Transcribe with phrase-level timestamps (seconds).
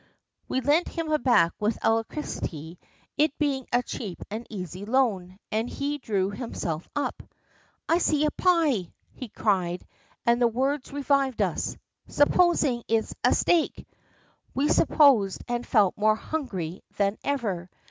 [0.47, 2.79] We lent him a back with alacrity,
[3.19, 7.21] it being a cheap and easy loan, and he drew himself up.
[7.87, 9.85] "I see a pie!" he cried,
[10.25, 11.77] and the words revived us.
[12.07, 13.87] "Supposing it is steak!"
[14.55, 17.69] We supposed, and felt more hungry than ever.